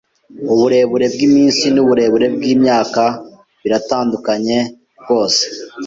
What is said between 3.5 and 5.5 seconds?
biratandukanye rwose.